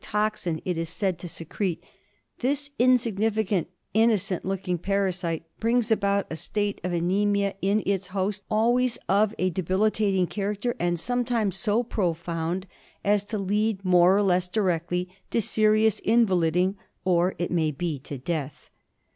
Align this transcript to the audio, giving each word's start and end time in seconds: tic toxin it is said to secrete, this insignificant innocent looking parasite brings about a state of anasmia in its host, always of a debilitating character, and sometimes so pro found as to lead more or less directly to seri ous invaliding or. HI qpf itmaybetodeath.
tic 0.03 0.09
toxin 0.11 0.59
it 0.65 0.79
is 0.79 0.89
said 0.89 1.19
to 1.19 1.29
secrete, 1.29 1.83
this 2.39 2.71
insignificant 2.79 3.67
innocent 3.93 4.43
looking 4.43 4.79
parasite 4.79 5.45
brings 5.59 5.91
about 5.91 6.25
a 6.31 6.35
state 6.35 6.81
of 6.83 6.91
anasmia 6.91 7.53
in 7.61 7.83
its 7.85 8.07
host, 8.07 8.41
always 8.49 8.97
of 9.07 9.35
a 9.37 9.51
debilitating 9.51 10.25
character, 10.25 10.75
and 10.79 10.99
sometimes 10.99 11.55
so 11.55 11.83
pro 11.83 12.15
found 12.15 12.65
as 13.03 13.23
to 13.23 13.37
lead 13.37 13.85
more 13.85 14.17
or 14.17 14.23
less 14.23 14.47
directly 14.47 15.07
to 15.29 15.39
seri 15.39 15.85
ous 15.85 15.99
invaliding 16.01 16.73
or. 17.05 17.35
HI 17.37 17.45
qpf 17.45 17.77
itmaybetodeath. 18.09 18.69